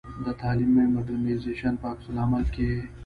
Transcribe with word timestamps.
د 0.25 0.27
تعلیمي 0.41 0.85
مډرنیزېشن 0.93 1.73
په 1.81 1.85
عکس 1.91 2.05
العمل 2.11 2.43
کې. 2.55 2.69